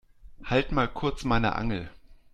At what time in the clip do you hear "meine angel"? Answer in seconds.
1.25-1.91